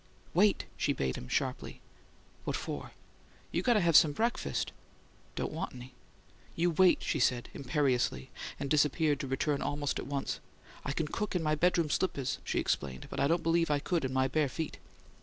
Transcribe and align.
"Wait!" 0.33 0.65
she 0.77 0.93
bade 0.93 1.15
him 1.15 1.27
sharply. 1.27 1.79
"What 2.43 2.55
for?" 2.55 2.93
"You've 3.51 3.65
got 3.65 3.75
to 3.75 3.81
have 3.81 3.95
some 3.95 4.13
breakfast." 4.13 4.71
"Don't 5.35 5.51
want 5.53 5.75
'ny." 5.75 5.93
"You 6.55 6.71
wait!" 6.71 7.03
she 7.03 7.19
said, 7.19 7.49
imperiously, 7.53 8.31
and 8.59 8.67
disappeared 8.67 9.19
to 9.19 9.27
return 9.27 9.61
almost 9.61 9.99
at 9.99 10.07
once. 10.07 10.39
"I 10.83 10.91
can 10.91 11.07
cook 11.07 11.35
in 11.35 11.43
my 11.43 11.53
bedroom 11.53 11.91
slippers," 11.91 12.39
she 12.43 12.57
explained, 12.59 13.09
"but 13.11 13.19
I 13.19 13.27
don't 13.27 13.43
believe 13.43 13.69
I 13.69 13.77
could 13.77 14.03
in 14.03 14.11
my 14.11 14.27
bare 14.27 14.49
feet!" 14.49 14.79